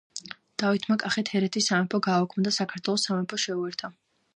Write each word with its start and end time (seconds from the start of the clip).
დავითმა 0.63 0.97
კახეთ-ჰერეთის 1.03 1.69
სამეფო 1.73 2.03
გააუქმა 2.11 2.49
და 2.49 2.57
საქართველოს 2.59 3.11
სამეფოს 3.11 3.51
შეუერთა. 3.51 3.97